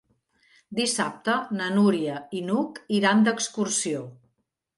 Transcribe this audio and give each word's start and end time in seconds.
Dissabte 0.77 1.35
na 1.57 1.67
Núria 1.75 2.15
i 2.41 2.41
n'Hug 2.49 2.81
iran 3.01 3.23
d'excursió. 3.29 4.03